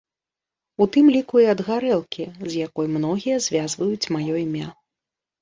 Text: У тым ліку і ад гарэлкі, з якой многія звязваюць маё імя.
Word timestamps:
У 0.85 0.87
тым 0.95 1.11
ліку 1.15 1.35
і 1.43 1.45
ад 1.53 1.61
гарэлкі, 1.67 2.25
з 2.51 2.65
якой 2.65 2.91
многія 2.95 3.37
звязваюць 3.49 4.11
маё 4.19 4.35
імя. 4.45 4.67